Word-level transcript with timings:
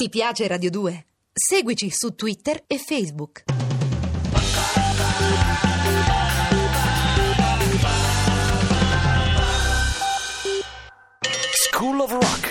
Ti 0.00 0.08
piace 0.10 0.46
Radio 0.46 0.70
2? 0.70 1.06
Seguici 1.32 1.90
su 1.90 2.14
Twitter 2.14 2.62
e 2.68 2.78
Facebook. 2.78 3.42
School 11.50 11.98
of 11.98 12.12
Rock. 12.12 12.47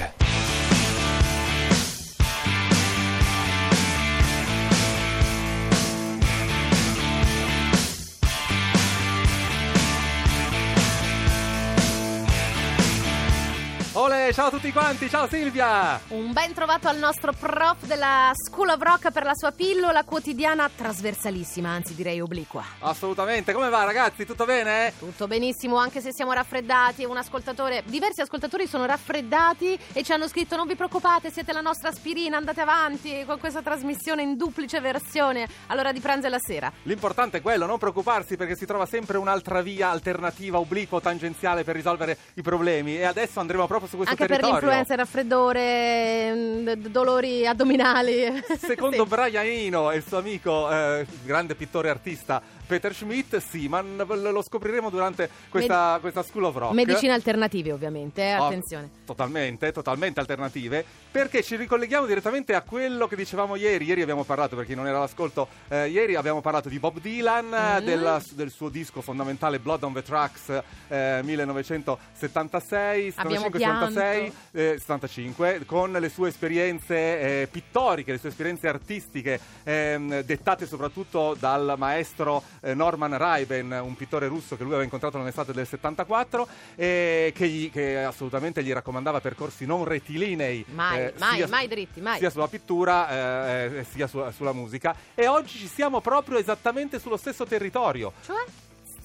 Ciao 14.34 14.48
a 14.48 14.50
tutti 14.52 14.74
quanti, 14.74 15.10
ciao 15.10 15.26
Silvia! 15.28 16.00
Un 16.10 16.34
ben 16.34 16.54
trovato 16.54 16.90
al 16.90 16.98
nostro 16.98 17.32
prof 17.32 17.86
della 17.86 18.32
School 18.34 18.70
of 18.70 18.82
Rock 18.82 19.10
per 19.10 19.24
la 19.24 19.34
sua 19.34 19.52
pillola 19.52 20.04
quotidiana 20.04 20.70
trasversalissima, 20.70 21.70
anzi 21.70 21.96
direi 21.96 22.20
obliqua. 22.20 22.62
Assolutamente, 22.80 23.54
come 23.54 23.70
va 23.70 23.86
ragazzi? 23.86 24.26
Tutto 24.26 24.44
bene? 24.44 24.94
Tutto 25.00 25.28
benissimo, 25.28 25.78
anche 25.78 26.02
se 26.02 26.12
siamo 26.12 26.34
raffreddati. 26.34 27.06
Un 27.06 27.16
ascoltatore, 27.16 27.84
diversi 27.86 28.20
ascoltatori 28.20 28.68
sono 28.68 28.86
raffreddati 28.86 29.80
e 29.94 30.04
ci 30.04 30.12
hanno 30.12 30.28
scritto: 30.28 30.58
Non 30.58 30.68
vi 30.68 30.76
preoccupate, 30.76 31.32
siete 31.32 31.54
la 31.54 31.62
nostra 31.62 31.90
aspirina, 31.90 32.36
andate 32.36 32.62
avanti 32.62 33.24
con 33.26 33.40
questa 33.40 33.62
trasmissione 33.62 34.24
in 34.24 34.36
duplice 34.36 34.82
versione. 34.82 35.48
Allora 35.68 35.94
di 35.94 36.02
pranzo 36.02 36.28
e 36.28 36.30
la 36.30 36.40
sera. 36.40 36.72
L'importante 36.84 37.38
è 37.38 37.42
quello, 37.42 37.66
non 37.66 37.80
preoccuparsi 37.80 38.36
perché 38.36 38.58
si 38.58 38.66
trova 38.66 38.86
sempre 38.86 39.18
un'altra 39.18 39.62
via 39.62 39.90
alternativa, 39.90 40.60
obliqua 40.60 41.00
tangenziale 41.00 41.64
per 41.64 41.76
risolvere 41.76 42.18
i 42.34 42.42
problemi 42.42 42.98
e 42.98 43.06
adesso 43.06 43.40
andremo 43.40 43.66
proprio 43.68 43.88
su 43.88 43.96
questo 43.96 44.16
Anche 44.24 44.36
per 44.36 44.44
l'influenza, 44.44 44.94
il 44.94 45.00
raffreddore, 45.00 46.34
mm, 46.34 46.70
dolori 46.88 47.46
addominali. 47.46 48.44
Secondo 48.58 49.04
Sì. 49.04 49.10
Brian 49.10 49.46
Eno 49.46 49.92
e 49.92 49.98
il 49.98 50.04
suo 50.06 50.18
amico, 50.18 50.70
eh, 50.72 51.06
grande 51.24 51.56
pittore 51.56 51.88
e 51.88 51.92
artista 51.92 52.42
Peter 52.66 52.94
Schmidt, 52.94 53.38
sì, 53.38 53.68
ma 53.70 53.82
lo 53.82 54.42
scopriremo 54.42 54.90
durante 54.90 55.30
questa, 55.50 55.98
questa 56.02 56.22
School 56.24 56.46
of 56.46 56.56
Rock. 56.58 56.74
Medicine 56.74 57.14
alternative, 57.14 57.72
ovviamente, 57.72 58.22
eh, 58.24 58.38
Oh, 58.38 58.48
attenzione. 58.48 58.90
totalmente, 59.06 59.72
totalmente 59.72 60.20
alternative, 60.20 60.84
perché 61.10 61.42
ci 61.44 61.56
ricolleghiamo 61.56 62.06
direttamente 62.06 62.54
a 62.56 62.62
quello 62.62 63.08
che 63.08 63.16
dicevamo 63.16 63.56
ieri. 63.56 63.86
Ieri 63.86 64.02
abbiamo 64.02 64.24
parlato, 64.26 64.56
per 64.58 64.66
chi 64.66 64.76
non 64.76 64.86
era 64.86 64.98
all'ascolto, 64.98 65.48
eh, 65.70 65.88
ieri 65.88 66.16
abbiamo 66.16 66.42
parlato 66.42 66.68
di 66.68 66.78
Bob 66.80 67.00
Dylan, 67.00 67.46
Mm. 67.48 67.86
della- 67.86 68.22
del 68.34 68.52
suo 68.52 68.68
disco 68.68 69.00
fondamentale 69.02 69.60
Blood 69.60 69.84
on 69.84 69.94
the 69.94 70.04
Tracks 70.04 70.62
eh, 70.90 71.22
1976, 71.24 73.14
Abbiamo 73.16 73.46
75, 73.46 74.02
76, 74.08 74.34
eh, 74.52 74.80
75, 74.80 75.66
con 75.66 75.92
le 75.92 76.10
sue 76.10 76.30
esperienze 76.30 76.96
eh, 77.42 77.48
pittoriche, 77.52 78.12
le 78.14 78.18
sue 78.18 78.30
esperienze 78.30 78.68
artistiche, 78.68 79.40
ehm, 79.64 80.22
dettate 80.22 80.66
soprattutto 80.66 81.36
dal 81.40 81.76
maestro 81.78 82.44
eh, 82.62 82.74
Norman 82.74 83.18
Raiben, 83.18 83.72
un 83.84 83.96
pittore 83.96 84.28
russo 84.28 84.56
che 84.56 84.62
lui 84.62 84.72
aveva 84.72 84.84
incontrato 84.84 85.18
nell'estate 85.18 85.54
del 85.54 85.68
74 85.68 86.48
e 86.76 87.32
che, 87.36 87.48
gli- 87.48 87.72
che 87.72 88.04
assolutamente 88.04 88.64
gli 88.64 88.72
raccomandava 88.72 89.20
percorsi 89.20 89.66
non 89.66 89.84
rettilinei. 89.84 90.66
Mai, 90.74 91.00
eh, 91.00 91.14
mai, 91.18 91.36
sia- 91.38 91.48
mai 91.48 91.68
dritti, 91.68 92.02
mai. 92.02 92.18
sia 92.20 92.30
sulla 92.30 92.48
pittura 92.48 93.10
eh, 93.10 93.78
eh, 93.80 93.84
sia 93.84 94.08
su- 94.08 94.24
sulla 94.32 94.54
musica 94.54 94.96
e 95.16 95.28
oggi 95.28 95.58
ci 95.58 95.68
siamo 95.68 96.02
proprio 96.02 96.38
esattamente 96.38 97.00
sullo 97.00 97.18
stesso 97.18 97.46
territorio. 97.46 98.14
Cioè? 98.24 98.44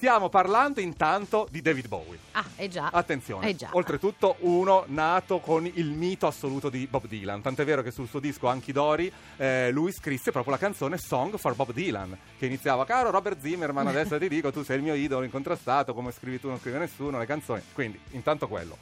Stiamo 0.03 0.27
parlando 0.27 0.81
intanto 0.81 1.47
di 1.49 1.61
David 1.61 1.87
Bowie. 1.87 2.19
Ah, 2.33 2.43
è 2.55 2.67
già. 2.67 2.89
Attenzione, 2.91 3.47
Eh 3.47 3.55
già. 3.55 3.69
oltretutto 3.71 4.35
uno 4.39 4.83
nato 4.87 5.39
con 5.39 5.65
il 5.65 5.91
mito 5.91 6.27
assoluto 6.27 6.67
di 6.69 6.85
Bob 6.87 7.07
Dylan, 7.07 7.41
tant'è 7.41 7.63
vero 7.63 7.81
che 7.81 7.89
sul 7.91 8.09
suo 8.09 8.19
disco 8.19 8.47
Anchi 8.49 8.73
d'Ori 8.73 9.09
eh, 9.37 9.71
lui 9.71 9.93
scrisse 9.93 10.31
proprio 10.31 10.51
la 10.51 10.59
canzone 10.59 10.97
Song 10.97 11.37
for 11.37 11.55
Bob 11.55 11.71
Dylan, 11.71 12.17
che 12.37 12.47
iniziava 12.47 12.83
caro 12.83 13.11
Robert 13.11 13.39
Zimmerman, 13.39 13.87
adesso 13.87 14.19
ti 14.19 14.27
dico 14.27 14.51
tu 14.51 14.61
sei 14.61 14.75
il 14.75 14.83
mio 14.83 14.93
idolo 14.93 15.23
incontrastato, 15.23 15.93
come 15.93 16.11
scrivi 16.11 16.37
tu 16.37 16.49
non 16.49 16.59
scrive 16.59 16.79
nessuno, 16.79 17.17
le 17.17 17.25
canzoni, 17.25 17.61
quindi 17.71 17.97
intanto 18.11 18.49
quello. 18.49 18.75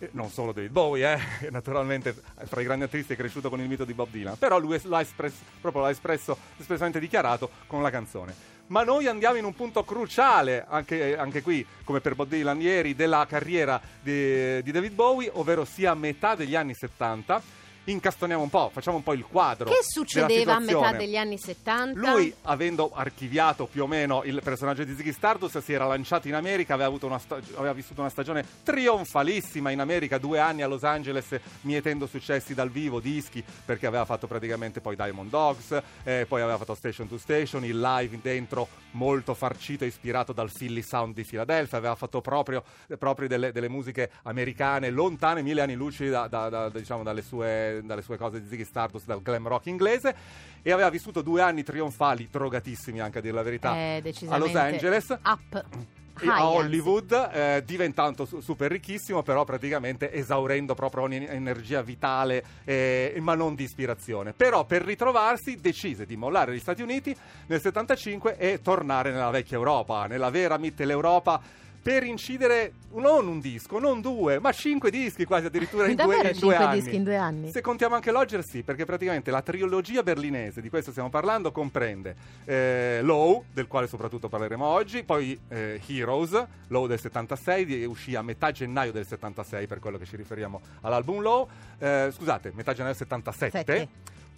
Eh, 0.00 0.10
Non 0.12 0.28
solo 0.28 0.52
David 0.52 0.70
Bowie, 0.70 1.14
eh, 1.40 1.48
naturalmente 1.50 2.14
fra 2.44 2.60
i 2.60 2.64
grandi 2.64 2.84
artisti 2.84 3.14
è 3.14 3.16
cresciuto 3.16 3.48
con 3.48 3.58
il 3.60 3.68
mito 3.68 3.86
di 3.86 3.94
Bob 3.94 4.10
Dylan, 4.10 4.36
però 4.36 4.58
lui 4.58 4.78
l'ha 4.82 5.00
espresso, 5.00 5.38
proprio 5.62 5.80
l'ha 5.80 5.90
espresso, 5.90 6.36
espressamente 6.58 7.00
dichiarato 7.00 7.48
con 7.66 7.80
la 7.80 7.88
canzone. 7.88 8.56
Ma 8.68 8.82
noi 8.82 9.06
andiamo 9.06 9.36
in 9.36 9.44
un 9.44 9.54
punto 9.54 9.82
cruciale, 9.82 10.64
anche, 10.68 11.16
anche 11.16 11.40
qui, 11.40 11.64
come 11.84 12.00
per 12.00 12.14
Bob 12.14 12.28
Dylan 12.28 12.60
ieri, 12.60 12.94
della 12.94 13.24
carriera 13.26 13.80
di, 14.00 14.62
di 14.62 14.70
David 14.70 14.92
Bowie, 14.92 15.30
ovvero 15.32 15.64
sia 15.64 15.92
a 15.92 15.94
metà 15.94 16.34
degli 16.34 16.54
anni 16.54 16.74
70. 16.74 17.57
Incastoniamo 17.90 18.42
un 18.42 18.50
po', 18.50 18.70
facciamo 18.70 18.98
un 18.98 19.02
po' 19.02 19.14
il 19.14 19.24
quadro. 19.24 19.70
Che 19.70 19.78
succedeva 19.82 20.56
a 20.56 20.58
metà 20.58 20.92
degli 20.92 21.16
anni 21.16 21.38
70? 21.38 21.98
Lui, 21.98 22.34
avendo 22.42 22.90
archiviato 22.94 23.64
più 23.66 23.84
o 23.84 23.86
meno 23.86 24.22
il 24.24 24.40
personaggio 24.44 24.84
di 24.84 24.94
Ziggy 24.94 25.12
Stardust, 25.12 25.60
si 25.62 25.72
era 25.72 25.86
lanciato 25.86 26.28
in 26.28 26.34
America, 26.34 26.74
aveva, 26.74 26.88
avuto 26.88 27.06
una 27.06 27.18
sta- 27.18 27.40
aveva 27.56 27.72
vissuto 27.72 28.00
una 28.02 28.10
stagione 28.10 28.44
trionfalissima 28.62 29.70
in 29.70 29.80
America, 29.80 30.18
due 30.18 30.38
anni 30.38 30.60
a 30.62 30.66
Los 30.66 30.84
Angeles, 30.84 31.34
mietendo 31.62 32.06
successi 32.06 32.52
dal 32.52 32.70
vivo, 32.70 33.00
dischi, 33.00 33.42
perché 33.64 33.86
aveva 33.86 34.04
fatto 34.04 34.26
praticamente 34.26 34.80
poi 34.82 34.94
Diamond 34.94 35.30
Dogs, 35.30 35.82
eh, 36.04 36.26
poi 36.28 36.42
aveva 36.42 36.58
fatto 36.58 36.74
Station 36.74 37.08
to 37.08 37.16
Station, 37.16 37.64
il 37.64 37.80
live 37.80 38.18
dentro 38.20 38.68
molto 38.92 39.32
farcito, 39.32 39.84
ispirato 39.86 40.32
dal 40.34 40.50
Philly 40.52 40.82
Sound 40.82 41.14
di 41.14 41.24
Philadelphia, 41.24 41.78
aveva 41.78 41.94
fatto 41.94 42.20
proprio, 42.20 42.62
proprio 42.98 43.28
delle, 43.28 43.50
delle 43.50 43.68
musiche 43.68 44.10
americane 44.24 44.90
lontane 44.90 45.40
mille 45.42 45.62
anni 45.62 45.74
luci 45.74 46.08
da- 46.08 46.26
da- 46.26 46.48
da- 46.50 46.68
diciamo, 46.68 47.02
dalle, 47.02 47.22
sue, 47.22 47.77
dalle 47.82 48.02
sue 48.02 48.16
cose 48.16 48.40
di 48.40 48.48
Ziggy 48.48 48.64
Stardust, 48.64 49.06
dal 49.06 49.22
glam 49.22 49.46
rock 49.48 49.66
inglese 49.66 50.14
e 50.62 50.72
aveva 50.72 50.90
vissuto 50.90 51.22
due 51.22 51.40
anni 51.42 51.62
trionfali, 51.62 52.28
drogatissimi 52.30 53.00
anche 53.00 53.18
a 53.18 53.20
dire 53.20 53.34
la 53.34 53.42
verità, 53.42 53.74
Eh, 53.74 54.02
a 54.28 54.36
Los 54.38 54.54
Angeles. 54.54 55.08
Up. 55.24 55.64
a. 56.26 56.48
Hollywood, 56.50 57.12
eh, 57.32 57.62
diventando 57.64 58.24
su- 58.24 58.40
super 58.40 58.72
ricchissimo, 58.72 59.22
però 59.22 59.44
praticamente 59.44 60.12
esaurendo 60.12 60.74
proprio 60.74 61.04
ogni 61.04 61.24
energia 61.24 61.80
vitale, 61.80 62.42
eh, 62.64 63.16
ma 63.20 63.34
non 63.36 63.54
di 63.54 63.62
ispirazione. 63.62 64.32
Però 64.32 64.64
per 64.64 64.82
ritrovarsi 64.82 65.60
decise 65.60 66.06
di 66.06 66.16
mollare 66.16 66.54
gli 66.54 66.58
Stati 66.58 66.82
Uniti 66.82 67.16
nel 67.46 67.60
75 67.60 68.36
e 68.36 68.60
tornare 68.60 69.12
nella 69.12 69.30
vecchia 69.30 69.56
Europa, 69.58 70.06
nella 70.06 70.30
vera 70.30 70.58
Mitteleuropa, 70.58 71.40
per 71.88 72.02
incidere 72.02 72.74
non 72.96 73.26
un 73.26 73.40
disco, 73.40 73.78
non 73.78 74.02
due, 74.02 74.38
ma 74.40 74.52
cinque 74.52 74.90
dischi 74.90 75.24
quasi 75.24 75.46
addirittura 75.46 75.86
in, 75.88 75.96
due, 75.96 76.16
in 76.16 76.20
due 76.20 76.34
cinque 76.34 76.56
anni. 76.56 76.80
dischi 76.80 76.96
in 76.96 77.02
due 77.02 77.16
anni? 77.16 77.50
Se 77.50 77.62
contiamo 77.62 77.94
anche 77.94 78.10
Lodger, 78.10 78.44
sì, 78.44 78.62
perché 78.62 78.84
praticamente 78.84 79.30
la 79.30 79.40
trilogia 79.40 80.02
berlinese, 80.02 80.60
di 80.60 80.68
questo 80.68 80.90
stiamo 80.90 81.08
parlando, 81.08 81.50
comprende 81.50 82.14
eh, 82.44 82.98
Low, 83.00 83.44
del 83.54 83.66
quale 83.68 83.86
soprattutto 83.86 84.28
parleremo 84.28 84.66
oggi, 84.66 85.02
poi 85.02 85.38
eh, 85.48 85.80
Heroes, 85.86 86.46
Low 86.66 86.86
del 86.86 87.00
76, 87.00 87.64
di- 87.64 87.84
uscì 87.86 88.14
a 88.14 88.20
metà 88.20 88.50
gennaio 88.50 88.92
del 88.92 89.06
76, 89.06 89.66
per 89.66 89.78
quello 89.78 89.96
che 89.96 90.04
ci 90.04 90.16
riferiamo 90.16 90.60
all'album 90.82 91.22
Low, 91.22 91.48
eh, 91.78 92.10
scusate, 92.12 92.52
metà 92.54 92.72
gennaio 92.72 92.92
del 92.92 93.06
77. 93.08 93.56
Sette. 93.56 93.88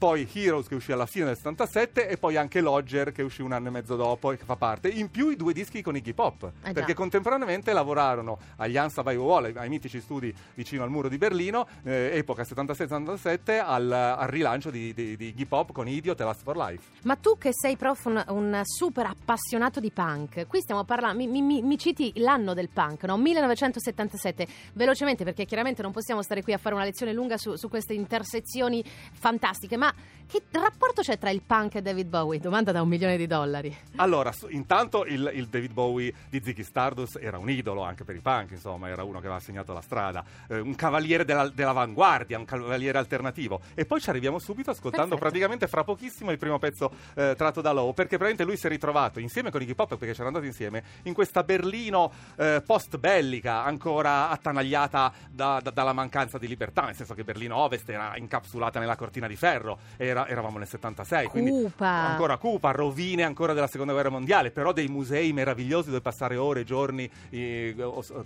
Poi 0.00 0.26
Heroes 0.32 0.66
che 0.66 0.74
uscì 0.76 0.92
alla 0.92 1.04
fine 1.04 1.26
del 1.26 1.36
77 1.36 2.08
e 2.08 2.16
poi 2.16 2.38
anche 2.38 2.62
Lodger 2.62 3.12
che 3.12 3.20
uscì 3.20 3.42
un 3.42 3.52
anno 3.52 3.68
e 3.68 3.70
mezzo 3.70 3.96
dopo 3.96 4.32
e 4.32 4.38
che 4.38 4.44
fa 4.46 4.56
parte. 4.56 4.88
In 4.88 5.10
più 5.10 5.28
i 5.28 5.36
due 5.36 5.52
dischi 5.52 5.82
con 5.82 5.94
Iggy 5.94 6.14
Pop, 6.14 6.50
Eh 6.62 6.72
perché 6.72 6.94
contemporaneamente 6.94 7.74
lavorarono 7.74 8.38
agli 8.56 8.78
Hansa 8.78 9.02
by 9.02 9.16
Wall, 9.16 9.52
ai 9.54 9.68
mitici 9.68 10.00
studi 10.00 10.34
vicino 10.54 10.84
al 10.84 10.90
muro 10.90 11.10
di 11.10 11.18
Berlino, 11.18 11.68
eh, 11.82 12.12
epoca 12.14 12.44
76-77, 12.44 13.62
al, 13.62 13.92
al 13.92 14.28
rilancio 14.28 14.70
di, 14.70 14.94
di, 14.94 15.18
di 15.18 15.26
Iggy 15.28 15.44
Pop 15.44 15.70
con 15.72 15.86
Idiot 15.86 16.18
e 16.18 16.24
Last 16.24 16.44
for 16.44 16.56
Life. 16.56 16.82
Ma 17.02 17.16
tu 17.16 17.36
che 17.36 17.50
sei 17.52 17.76
prof 17.76 18.02
un, 18.06 18.24
un 18.28 18.60
super 18.64 19.04
appassionato 19.04 19.80
di 19.80 19.90
punk, 19.90 20.46
qui 20.46 20.60
stiamo 20.62 20.84
parlando, 20.84 21.18
mi, 21.18 21.26
mi- 21.26 21.42
mi- 21.42 21.60
mi 21.60 21.76
citi 21.76 22.10
l'anno 22.16 22.54
del 22.54 22.70
punk, 22.70 23.04
no? 23.04 23.18
1977, 23.18 24.46
velocemente 24.72 25.24
perché 25.24 25.44
chiaramente 25.44 25.82
non 25.82 25.92
possiamo 25.92 26.22
stare 26.22 26.42
qui 26.42 26.54
a 26.54 26.58
fare 26.58 26.74
una 26.74 26.84
lezione 26.84 27.12
lunga 27.12 27.36
su, 27.36 27.54
su 27.56 27.68
queste 27.68 27.92
intersezioni 27.92 28.82
fantastiche, 29.12 29.76
ma 29.76 29.89
che 30.30 30.42
rapporto 30.52 31.02
c'è 31.02 31.18
tra 31.18 31.30
il 31.30 31.42
punk 31.44 31.74
e 31.74 31.82
David 31.82 32.06
Bowie? 32.06 32.38
Domanda 32.38 32.70
da 32.70 32.82
un 32.82 32.88
milione 32.88 33.16
di 33.16 33.26
dollari. 33.26 33.76
Allora, 33.96 34.30
su- 34.30 34.46
intanto 34.48 35.04
il, 35.04 35.28
il 35.34 35.48
David 35.48 35.72
Bowie 35.72 36.14
di 36.28 36.40
Ziggy 36.40 36.62
Stardust 36.62 37.18
era 37.20 37.36
un 37.36 37.50
idolo 37.50 37.82
anche 37.82 38.04
per 38.04 38.14
i 38.14 38.20
punk, 38.20 38.52
insomma, 38.52 38.88
era 38.88 39.02
uno 39.02 39.18
che 39.18 39.26
aveva 39.26 39.40
segnato 39.40 39.72
la 39.72 39.80
strada, 39.80 40.24
eh, 40.48 40.60
un 40.60 40.76
cavaliere 40.76 41.24
della- 41.24 41.48
dell'avanguardia, 41.48 42.38
un 42.38 42.44
cavaliere 42.44 42.96
alternativo. 42.98 43.60
E 43.74 43.84
poi 43.86 44.00
ci 44.00 44.08
arriviamo 44.08 44.38
subito 44.38 44.70
ascoltando 44.70 45.16
Perfetto. 45.16 45.28
praticamente 45.30 45.66
fra 45.66 45.82
pochissimo 45.82 46.30
il 46.30 46.38
primo 46.38 46.60
pezzo 46.60 46.92
eh, 47.14 47.34
tratto 47.36 47.60
da 47.60 47.72
Low, 47.72 47.88
perché 47.92 48.16
praticamente 48.16 48.44
lui 48.44 48.56
si 48.56 48.66
è 48.66 48.70
ritrovato 48.70 49.18
insieme 49.18 49.50
con 49.50 49.60
Iggy 49.62 49.74
Pop, 49.74 49.88
perché 49.96 50.12
c'erano 50.12 50.28
andati 50.28 50.46
insieme, 50.46 50.84
in 51.02 51.12
questa 51.12 51.42
Berlino 51.42 52.12
eh, 52.36 52.62
post-bellica, 52.64 53.64
ancora 53.64 54.28
attanagliata 54.28 55.12
da- 55.28 55.58
da- 55.60 55.70
dalla 55.70 55.92
mancanza 55.92 56.38
di 56.38 56.46
libertà, 56.46 56.82
nel 56.82 56.94
senso 56.94 57.14
che 57.14 57.24
Berlino 57.24 57.56
Ovest 57.56 57.88
era 57.88 58.16
incapsulata 58.16 58.78
nella 58.78 58.94
cortina 58.94 59.26
di 59.26 59.34
ferro, 59.34 59.78
era- 59.96 60.26
eravamo 60.28 60.58
nel 60.58 60.66
76, 60.68 61.26
quindi 61.28 61.50
Cupa. 61.50 61.86
ancora 61.86 62.36
cupa, 62.36 62.70
rovine 62.70 63.22
ancora 63.22 63.52
della 63.52 63.66
seconda 63.66 63.92
guerra 63.92 64.08
mondiale, 64.10 64.50
però 64.50 64.72
dei 64.72 64.88
musei 64.88 65.32
meravigliosi 65.32 65.88
dove 65.88 66.00
passare 66.00 66.36
ore 66.36 66.60
e 66.60 66.64
giorni 66.64 67.10
eh, 67.30 67.74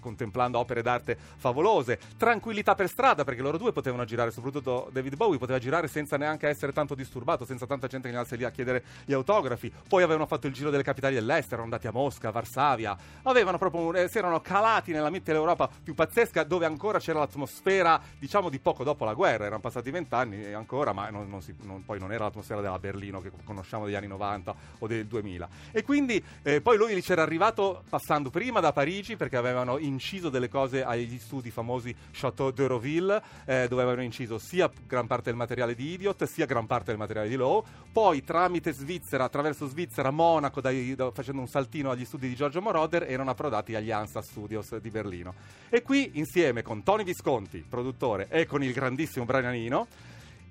contemplando 0.01 0.59
opere 0.59 0.83
d'arte 0.83 1.17
favolose, 1.37 1.99
tranquillità 2.17 2.75
per 2.75 2.89
strada 2.89 3.25
perché 3.25 3.43
loro 3.43 3.59
due 3.59 3.73
potevano 3.73 4.05
girare, 4.05 4.31
soprattutto 4.31 4.89
David 4.93 5.17
Bowie 5.17 5.39
poteva 5.39 5.59
girare 5.59 5.89
senza 5.89 6.17
neanche 6.17 6.49
essere 6.49 6.73
tanto 6.73 6.95
disturbato, 6.95 7.45
senza 7.45 7.67
tanta 7.67 7.87
gente 7.87 8.09
che 8.09 8.15
andasse 8.17 8.37
lì 8.37 8.45
a 8.45 8.51
chiedere 8.51 8.83
gli 9.05 9.13
autografi. 9.13 9.73
Poi 9.89 10.03
avevano 10.03 10.27
fatto 10.27 10.47
il 10.47 10.53
giro 10.53 10.71
delle 10.71 10.83
capitali 10.83 11.15
dell'est, 11.15 11.49
erano 11.49 11.65
andati 11.65 11.87
a 11.87 11.93
Mosca, 11.93 12.31
Varsavia, 12.31 12.97
avevano 13.23 13.59
proprio 13.59 13.93
eh, 13.95 14.09
si 14.09 14.19
erano 14.19 14.41
calati 14.41 14.93
nella 14.93 15.11
mente 15.11 15.33
dell'Europa 15.33 15.69
più 15.83 15.95
pazzesca 15.95 16.43
dove 16.45 16.67
ancora 16.67 16.99
c'era 16.99 17.19
l'atmosfera, 17.21 18.01
diciamo 18.19 18.49
di 18.49 18.59
poco 18.59 18.85
dopo 18.85 19.05
la 19.05 19.15
guerra, 19.15 19.45
erano 19.47 19.61
passati 19.61 19.91
vent'anni 19.91 20.45
e 20.45 20.53
ancora, 20.53 20.93
ma 20.93 21.09
non- 21.11 21.29
non 21.29 21.41
si- 21.45 21.55
non- 21.63 21.85
poi 21.85 21.99
non 21.99 22.13
era 22.13 22.25
l'atmosfera 22.25 22.61
della 22.61 22.79
Berlino 22.79 23.21
che 23.21 23.31
conosciamo 23.45 23.85
degli 23.85 23.95
anni 23.95 24.07
90 24.07 24.55
o 24.79 24.87
del 24.87 25.07
2000. 25.07 25.49
E 25.73 25.83
quindi 25.83 26.23
eh, 26.43 26.61
poi 26.61 26.77
lui 26.77 27.01
c'era 27.03 27.23
arrivato 27.23 27.83
passando 27.89 28.31
prima 28.31 28.61
da 28.61 28.73
Parigi 28.73 29.17
perché 29.17 29.37
avevano 29.37 29.79
inciso 29.79 30.29
delle 30.31 30.49
cose 30.49 30.83
agli 30.85 31.19
studi 31.19 31.51
famosi 31.51 31.95
Chateau 32.13 32.51
de 32.51 32.67
Roville, 32.67 33.23
eh, 33.45 33.67
dove 33.69 33.83
avevano 33.83 34.03
inciso 34.03 34.39
sia 34.39 34.71
gran 34.87 35.07
parte 35.07 35.25
del 35.31 35.37
materiale 35.37 35.75
di 35.75 35.93
Idiot, 35.93 36.25
sia 36.25 36.47
gran 36.47 36.67
parte 36.67 36.87
del 36.91 36.99
materiale 36.99 37.29
di 37.29 37.37
Lowe. 37.37 37.63
Poi 37.93 38.23
tramite 38.25 38.73
Svizzera, 38.73 39.25
attraverso 39.25 39.67
Svizzera, 39.67 40.11
Monaco, 40.11 40.61
dai- 40.61 40.95
da- 40.95 41.11
facendo 41.13 41.41
un 41.41 41.47
saltino 41.49 41.91
agli 41.91 42.05
studi 42.05 42.29
di 42.29 42.35
Giorgio 42.35 42.61
Moroder, 42.61 43.05
erano 43.09 43.31
approdati 43.31 43.75
agli 43.75 43.91
Ansa 43.91 44.23
Studios 44.23 44.77
di 44.79 44.91
Berlino. 44.91 45.35
E 45.69 45.83
qui, 45.83 46.13
insieme 46.15 46.63
con 46.63 46.83
Tony 46.83 47.05
Visconti, 47.05 47.65
produttore, 47.69 48.27
e 48.31 48.47
con 48.47 48.63
il 48.63 48.73
grandissimo 48.73 49.25
Brian 49.25 49.45
Anino, 49.47 49.87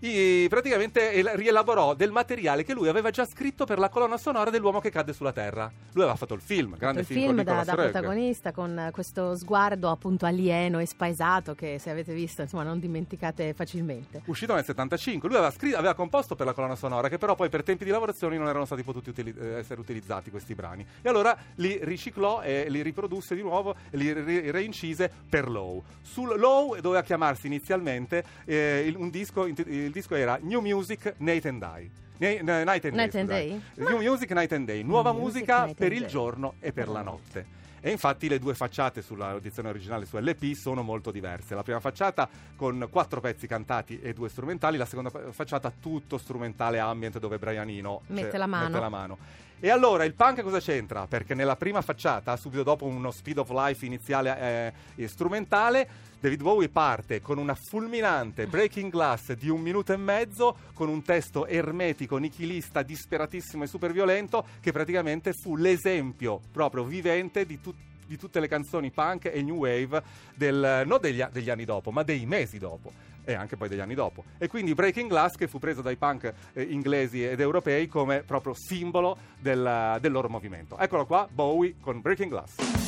i- 0.07 0.47
praticamente 0.49 1.11
el- 1.13 1.31
rielaborò 1.35 1.93
del 1.93 2.11
materiale 2.11 2.63
che 2.63 2.73
lui 2.73 2.87
aveva 2.87 3.09
già 3.09 3.25
scritto 3.25 3.65
per 3.65 3.79
la 3.79 3.89
colonna 3.89 4.17
sonora 4.17 4.49
dell'uomo 4.49 4.79
che 4.79 4.89
cadde 4.89 5.13
sulla 5.13 5.31
terra. 5.31 5.71
Lui 5.93 6.03
aveva 6.03 6.17
fatto 6.17 6.33
il 6.33 6.41
film, 6.41 6.75
grande 6.77 7.01
il 7.01 7.05
film, 7.05 7.19
film 7.21 7.35
con 7.35 7.43
da, 7.45 7.63
da 7.63 7.73
protagonista 7.75 8.51
con 8.51 8.77
eh, 8.77 8.91
questo 8.91 9.35
sguardo 9.35 9.89
appunto 9.89 10.25
alieno 10.25 10.79
e 10.79 10.85
spaesato 10.85 11.55
che 11.55 11.77
se 11.79 11.89
avete 11.89 12.13
visto 12.13 12.41
insomma 12.41 12.63
non 12.63 12.79
dimenticate 12.79 13.53
facilmente. 13.53 14.21
Uscito 14.25 14.53
nel 14.53 14.65
75, 14.65 15.27
lui 15.29 15.37
aveva, 15.37 15.51
scritto- 15.53 15.77
aveva 15.77 15.93
composto 15.93 16.35
per 16.35 16.45
la 16.45 16.53
colonna 16.53 16.75
sonora, 16.75 17.07
che 17.09 17.17
però 17.17 17.35
poi 17.35 17.49
per 17.49 17.63
tempi 17.63 17.85
di 17.85 17.91
lavorazione 17.91 18.37
non 18.37 18.47
erano 18.47 18.65
stati 18.65 18.83
potuti 18.83 19.09
utili- 19.09 19.33
eh, 19.39 19.57
essere 19.59 19.79
utilizzati 19.79 20.29
questi 20.31 20.53
brani. 20.55 20.85
E 21.01 21.07
allora 21.09 21.37
li 21.55 21.79
riciclò 21.81 22.41
e 22.41 22.65
li 22.69 22.81
riprodusse 22.81 23.35
di 23.35 23.41
nuovo 23.41 23.75
e 23.89 23.97
li 23.97 24.11
ri- 24.11 24.51
reincise 24.51 25.09
per 25.29 25.49
Low. 25.49 25.81
Sul 26.01 26.37
Low 26.39 26.77
doveva 26.81 27.03
chiamarsi 27.03 27.47
inizialmente 27.47 28.23
eh, 28.45 28.83
il, 28.85 28.95
un 28.97 29.09
disco, 29.09 29.45
il 29.45 29.91
disco 29.93 30.15
era 30.15 30.37
New 30.41 30.59
Music 30.59 31.13
Night 31.19 31.45
and 31.45 31.59
Day. 31.61 31.89
Night 32.17 32.39
and 32.39 32.47
Day, 32.47 32.63
Night 32.91 33.15
and. 33.15 33.27
Day? 33.29 33.61
New 33.75 33.97
Music 33.97 34.31
Night 34.31 34.51
and 34.51 34.65
Day, 34.65 34.83
nuova 34.83 35.11
New 35.11 35.19
Music 35.21 35.35
musica 35.41 35.63
Night 35.63 35.77
per 35.77 35.93
il 35.93 35.99
Day. 36.01 36.09
giorno 36.09 36.55
e 36.59 36.73
per 36.73 36.89
la 36.89 37.01
notte. 37.01 37.61
E 37.85 37.91
infatti 37.91 38.29
le 38.29 38.39
due 38.39 38.53
facciate 38.53 39.01
sulla 39.01 39.35
edizione 39.35 39.67
originale 39.67 40.05
su 40.05 40.17
LP 40.17 40.53
sono 40.53 40.83
molto 40.83 41.11
diverse. 41.11 41.53
La 41.53 41.63
prima 41.63 41.81
facciata 41.81 42.29
con 42.55 42.87
quattro 42.89 43.19
pezzi 43.19 43.45
cantati 43.45 43.99
e 43.99 44.13
due 44.13 44.29
strumentali, 44.29 44.77
la 44.77 44.85
seconda 44.85 45.09
fa- 45.09 45.31
facciata 45.31 45.71
tutto 45.81 46.17
strumentale 46.17 46.79
ambient 46.79 47.19
dove 47.19 47.37
Brianino 47.37 48.03
Mette 48.07 48.29
cioè, 48.29 48.37
la 48.39 48.47
mano. 48.47 48.65
mette 48.67 48.79
la 48.79 48.89
mano. 48.89 49.17
E 49.65 49.69
allora 49.69 50.03
il 50.03 50.13
punk 50.13 50.41
cosa 50.41 50.59
c'entra? 50.59 51.07
Perché 51.07 51.33
nella 51.33 51.55
prima 51.55 51.81
facciata, 51.81 52.35
subito 52.35 52.63
dopo 52.63 52.83
uno 52.83 53.11
speed 53.11 53.37
of 53.37 53.49
life 53.51 53.85
iniziale 53.85 54.73
eh, 54.97 55.07
strumentale, 55.07 55.87
David 56.19 56.41
Bowie 56.41 56.67
parte 56.67 57.21
con 57.21 57.37
una 57.37 57.55
fulminante 57.55 58.45
breaking 58.45 58.91
glass 58.91 59.31
di 59.31 59.47
un 59.47 59.61
minuto 59.61 59.93
e 59.93 59.95
mezzo 59.95 60.57
con 60.73 60.89
un 60.89 61.01
testo 61.01 61.45
ermetico, 61.47 62.17
nichilista, 62.17 62.81
disperatissimo 62.81 63.63
e 63.63 63.67
super 63.67 63.93
violento 63.93 64.45
che 64.59 64.73
praticamente 64.73 65.31
fu 65.31 65.55
l'esempio 65.55 66.41
proprio 66.51 66.83
vivente 66.83 67.45
di 67.45 67.61
tutti 67.61 67.91
di 68.05 68.17
tutte 68.17 68.41
le 68.41 68.49
canzoni 68.49 68.91
punk 68.91 69.31
e 69.33 69.41
new 69.41 69.55
wave 69.55 70.03
del, 70.35 70.83
non 70.85 70.99
degli, 70.99 71.23
degli 71.31 71.49
anni 71.49 71.63
dopo, 71.63 71.89
ma 71.89 72.03
dei 72.03 72.25
mesi 72.25 72.59
dopo 72.59 72.91
e 73.23 73.33
anche 73.33 73.57
poi 73.57 73.69
degli 73.69 73.79
anni 73.79 73.95
dopo. 73.95 74.23
E 74.37 74.47
quindi 74.47 74.73
Breaking 74.73 75.09
Glass 75.09 75.35
che 75.35 75.47
fu 75.47 75.59
preso 75.59 75.81
dai 75.81 75.95
punk 75.95 76.33
eh, 76.53 76.61
inglesi 76.61 77.25
ed 77.25 77.39
europei 77.39 77.87
come 77.87 78.23
proprio 78.23 78.53
simbolo 78.53 79.17
del, 79.39 79.97
del 79.99 80.11
loro 80.11 80.29
movimento. 80.29 80.77
Eccolo 80.77 81.05
qua, 81.05 81.27
Bowie 81.31 81.75
con 81.79 82.01
Breaking 82.01 82.29
Glass. 82.29 82.82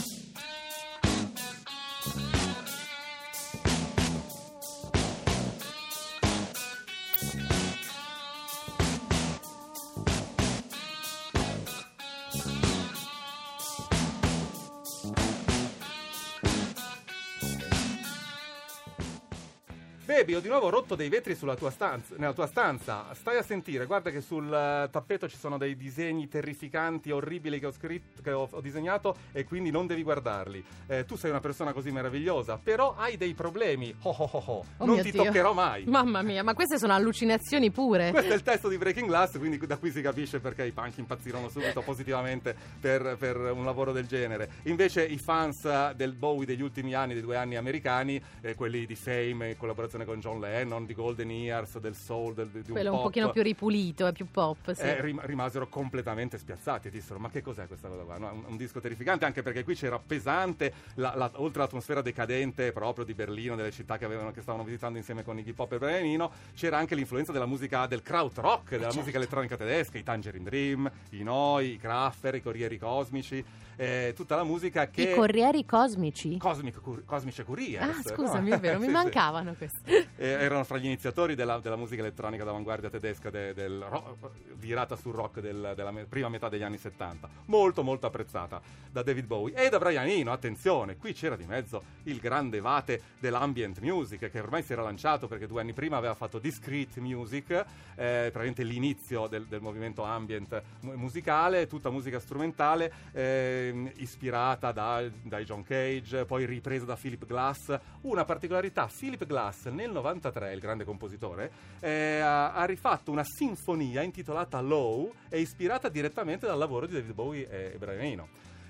Baby, 20.15 20.35
ho 20.35 20.39
di 20.39 20.47
nuovo 20.47 20.69
rotto 20.69 20.95
dei 20.95 21.09
vetri 21.09 21.35
sulla 21.35 21.55
tua 21.55 21.69
stanza, 21.69 22.15
nella 22.17 22.31
tua 22.31 22.47
stanza. 22.47 23.07
Stai 23.11 23.35
a 23.35 23.41
sentire, 23.41 23.85
guarda 23.85 24.11
che 24.11 24.21
sul 24.21 24.45
eh, 24.45 24.87
tappeto 24.89 25.27
ci 25.27 25.35
sono 25.35 25.57
dei 25.57 25.75
disegni 25.75 26.29
terrificanti, 26.29 27.11
orribili 27.11 27.59
che 27.59 27.65
ho 27.65 27.71
scritto, 27.73 28.21
che 28.21 28.31
ho, 28.31 28.47
ho 28.49 28.61
disegnato 28.61 29.13
e 29.33 29.43
quindi 29.43 29.71
non 29.71 29.87
devi 29.87 30.03
guardarli. 30.03 30.63
Eh, 30.87 31.03
tu 31.03 31.17
sei 31.17 31.31
una 31.31 31.41
persona 31.41 31.73
così 31.73 31.91
meravigliosa, 31.91 32.57
però 32.57 32.95
hai 32.95 33.17
dei 33.17 33.33
problemi. 33.33 33.93
Oh, 34.03 34.15
oh, 34.17 34.29
oh, 34.31 34.65
oh. 34.77 34.85
Non 34.85 35.01
ti 35.01 35.11
Dio. 35.11 35.25
toccherò 35.25 35.51
mai. 35.51 35.83
Mamma 35.83 36.21
mia, 36.21 36.43
ma 36.43 36.53
queste 36.53 36.77
sono 36.77 36.93
allucinazioni 36.93 37.69
pure. 37.69 38.11
Questo 38.11 38.31
è 38.31 38.35
il 38.35 38.43
testo 38.43 38.69
di 38.69 38.77
Breaking 38.77 39.07
Glass, 39.07 39.37
quindi 39.37 39.57
da 39.67 39.75
qui 39.75 39.91
si 39.91 40.01
capisce 40.01 40.39
perché 40.39 40.63
i 40.63 40.71
punk 40.71 40.97
impazzirono 40.97 41.49
subito 41.49 41.81
positivamente 41.83 42.55
per, 42.79 43.17
per 43.19 43.35
un 43.35 43.65
lavoro 43.65 43.91
del 43.91 44.07
genere. 44.07 44.49
Invece 44.63 45.03
i 45.03 45.17
fans 45.17 45.91
del 45.91 46.13
Bowie 46.13 46.45
degli 46.45 46.61
ultimi 46.61 46.93
anni, 46.93 47.11
dei 47.11 47.21
due 47.21 47.35
anni 47.35 47.57
americani, 47.57 48.23
eh, 48.39 48.55
quelli 48.55 48.85
di 48.85 48.95
Fame, 48.95 49.49
in 49.49 49.57
collaborazione 49.57 50.03
con 50.05 50.19
John 50.19 50.39
Lennon, 50.39 50.85
di 50.85 50.93
Golden 50.93 51.29
Years, 51.31 51.77
del 51.79 51.95
Soul, 51.95 52.33
del, 52.33 52.47
di 52.49 52.59
un 52.59 52.63
Quello 52.71 52.89
un 52.91 52.95
pop, 52.97 53.05
pochino 53.05 53.29
più 53.31 53.41
ripulito, 53.41 54.07
è 54.07 54.11
più 54.13 54.27
pop, 54.29 54.71
sì. 54.73 54.81
eh, 54.81 55.01
rim- 55.01 55.21
rimasero 55.23 55.67
completamente 55.67 56.37
spiazzati 56.37 56.87
e 56.87 56.91
dissero 56.91 57.19
ma 57.19 57.29
che 57.29 57.41
cos'è 57.41 57.67
questa 57.67 57.87
cosa 57.87 58.03
qua? 58.03 58.17
No, 58.17 58.31
un, 58.31 58.43
un 58.47 58.57
disco 58.57 58.79
terrificante 58.79 59.25
anche 59.25 59.41
perché 59.43 59.63
qui 59.63 59.75
c'era 59.75 59.99
pesante, 59.99 60.73
la- 60.95 61.13
la- 61.15 61.31
oltre 61.35 61.61
all'atmosfera 61.61 62.01
decadente 62.01 62.71
proprio 62.71 63.03
di 63.05 63.13
Berlino, 63.13 63.55
delle 63.55 63.71
città 63.71 63.97
che, 63.97 64.05
avevano- 64.05 64.31
che 64.31 64.41
stavano 64.41 64.63
visitando 64.63 64.97
insieme 64.97 65.23
con 65.23 65.37
Iggy 65.39 65.53
Pop 65.53 65.71
e 65.73 65.77
Brianino, 65.77 66.31
c'era 66.55 66.77
anche 66.77 66.95
l'influenza 66.95 67.31
della 67.31 67.45
musica 67.45 67.85
del 67.87 68.01
krautrock, 68.01 68.69
della 68.69 68.83
certo. 68.83 68.97
musica 68.99 69.17
elettronica 69.17 69.57
tedesca, 69.57 69.97
i 69.97 70.03
Tangerine 70.03 70.43
Dream, 70.43 70.91
i 71.11 71.23
Noi, 71.23 71.71
i 71.73 71.77
Kraffer, 71.77 72.35
i 72.35 72.41
Corrieri 72.41 72.77
Cosmici, 72.77 73.43
eh, 73.77 74.13
tutta 74.15 74.35
la 74.37 74.43
musica 74.43 74.89
che... 74.89 75.01
I 75.11 75.13
corrieri 75.13 75.65
cosmici. 75.65 76.37
Cosmic 76.37 76.79
Cur- 76.79 77.03
Cosmice 77.03 77.43
Couriers. 77.43 77.85
Ah, 78.07 78.09
scusami, 78.13 78.49
no? 78.49 78.55
è 78.55 78.59
vero, 78.59 78.77
mi 78.79 78.83
Sì, 78.85 78.89
sì. 78.89 78.93
mancavano 78.95 79.53
questi. 79.55 79.91
Eh, 80.17 80.27
erano 80.27 80.63
fra 80.63 80.77
gli 80.77 80.85
iniziatori 80.85 81.35
della, 81.35 81.59
della 81.59 81.75
musica 81.75 82.01
elettronica 82.01 82.43
d'avanguardia 82.43 82.89
tedesca 82.89 83.29
de- 83.29 83.53
del 83.53 83.81
ro- 83.87 84.17
virata 84.55 84.95
sul 84.95 85.13
rock 85.13 85.39
del- 85.39 85.73
della 85.75 85.91
me- 85.91 86.05
prima 86.05 86.29
metà 86.29 86.47
degli 86.49 86.63
anni 86.63 86.77
70 86.77 87.29
molto 87.45 87.83
molto 87.83 88.05
apprezzata 88.07 88.61
da 88.91 89.03
David 89.03 89.25
Bowie. 89.25 89.55
E 89.55 89.69
da 89.69 89.77
Brian 89.77 90.07
Eno 90.07 90.31
attenzione 90.31 90.95
qui 90.97 91.13
c'era 91.13 91.35
di 91.35 91.45
mezzo 91.45 91.83
il 92.03 92.19
grande 92.19 92.59
vate 92.61 93.01
dell'ambient 93.19 93.79
music 93.79 94.29
che 94.29 94.39
ormai 94.39 94.63
si 94.63 94.71
era 94.73 94.81
lanciato 94.81 95.27
perché 95.27 95.47
due 95.47 95.61
anni 95.61 95.73
prima 95.73 95.97
aveva 95.97 96.13
fatto 96.15 96.39
Discrete 96.39 96.99
Music 97.01 97.49
eh, 97.51 97.63
praticamente 97.95 98.63
l'inizio 98.63 99.27
del, 99.27 99.45
del 99.45 99.61
movimento 99.61 100.03
ambient 100.03 100.61
mu- 100.81 100.93
musicale 100.95 101.67
tutta 101.67 101.89
musica 101.89 102.19
strumentale 102.19 102.91
ehm, 103.11 103.91
ispirata 103.97 104.71
da, 104.71 105.03
dai 105.23 105.43
John 105.45 105.63
Cage 105.63 106.25
poi 106.25 106.45
ripresa 106.45 106.85
da 106.85 106.95
Philip 106.95 107.25
Glass. 107.25 107.77
Una 108.01 108.23
particolarità 108.25 108.89
Philip 108.97 109.25
Glass 109.25 109.65
nel 109.85 109.93
93 109.93 110.53
il 110.53 110.59
grande 110.59 110.83
compositore 110.83 111.51
eh, 111.79 112.19
ha, 112.19 112.65
rifatto 112.65 113.11
una 113.11 113.23
sinfonia 113.23 114.01
intitolata 114.01 114.59
Low 114.61 115.13
e 115.29 115.39
ispirata 115.39 115.89
direttamente 115.89 116.45
dal 116.45 116.57
lavoro 116.57 116.85
di 116.87 116.93
David 116.93 117.13
Bowie 117.13 117.47
e, 117.49 117.71
e 117.73 117.77
Brian 117.77 118.01
Eno 118.01 118.27